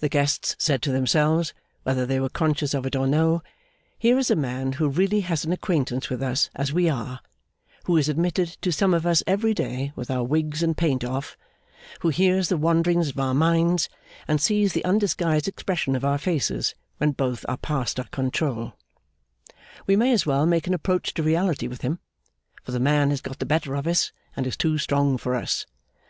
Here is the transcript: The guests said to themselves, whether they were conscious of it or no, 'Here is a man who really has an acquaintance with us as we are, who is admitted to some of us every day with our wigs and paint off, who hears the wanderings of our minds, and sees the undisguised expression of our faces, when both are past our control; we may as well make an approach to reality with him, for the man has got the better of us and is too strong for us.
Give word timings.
The 0.00 0.10
guests 0.10 0.56
said 0.58 0.82
to 0.82 0.92
themselves, 0.92 1.54
whether 1.84 2.04
they 2.04 2.20
were 2.20 2.28
conscious 2.28 2.74
of 2.74 2.84
it 2.84 2.94
or 2.94 3.06
no, 3.06 3.42
'Here 3.96 4.18
is 4.18 4.30
a 4.30 4.36
man 4.36 4.72
who 4.72 4.90
really 4.90 5.22
has 5.22 5.46
an 5.46 5.52
acquaintance 5.52 6.10
with 6.10 6.22
us 6.22 6.50
as 6.54 6.74
we 6.74 6.90
are, 6.90 7.20
who 7.84 7.96
is 7.96 8.06
admitted 8.10 8.58
to 8.60 8.70
some 8.70 8.92
of 8.92 9.06
us 9.06 9.22
every 9.26 9.54
day 9.54 9.90
with 9.96 10.10
our 10.10 10.22
wigs 10.22 10.62
and 10.62 10.76
paint 10.76 11.02
off, 11.02 11.38
who 12.00 12.10
hears 12.10 12.50
the 12.50 12.58
wanderings 12.58 13.08
of 13.08 13.18
our 13.18 13.32
minds, 13.32 13.88
and 14.28 14.38
sees 14.38 14.74
the 14.74 14.84
undisguised 14.84 15.48
expression 15.48 15.96
of 15.96 16.04
our 16.04 16.18
faces, 16.18 16.74
when 16.98 17.12
both 17.12 17.42
are 17.48 17.56
past 17.56 17.98
our 17.98 18.08
control; 18.08 18.74
we 19.86 19.96
may 19.96 20.12
as 20.12 20.26
well 20.26 20.44
make 20.44 20.66
an 20.66 20.74
approach 20.74 21.14
to 21.14 21.22
reality 21.22 21.68
with 21.68 21.80
him, 21.80 22.00
for 22.62 22.72
the 22.72 22.78
man 22.78 23.08
has 23.08 23.22
got 23.22 23.38
the 23.38 23.46
better 23.46 23.74
of 23.76 23.86
us 23.86 24.12
and 24.36 24.46
is 24.46 24.58
too 24.58 24.76
strong 24.76 25.16
for 25.16 25.34
us. 25.34 25.64